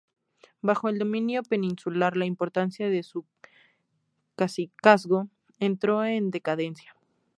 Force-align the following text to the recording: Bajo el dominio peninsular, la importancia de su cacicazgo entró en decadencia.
Bajo 0.63 0.89
el 0.89 0.97
dominio 0.97 1.43
peninsular, 1.43 2.17
la 2.17 2.25
importancia 2.25 2.89
de 2.89 3.03
su 3.03 3.23
cacicazgo 4.35 5.29
entró 5.59 6.03
en 6.03 6.31
decadencia. 6.31 6.95